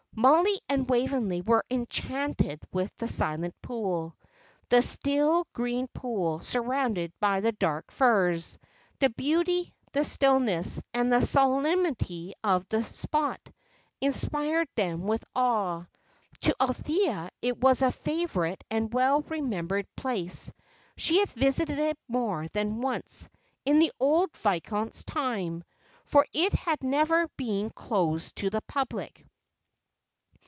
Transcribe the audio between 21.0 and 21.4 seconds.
had